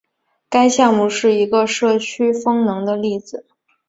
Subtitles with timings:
[0.49, 3.45] 该项目是一个社区风能的例子。